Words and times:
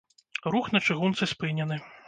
Рух 0.55 0.71
на 0.77 0.81
чыгунцы 0.89 1.31
спынены. 1.35 1.81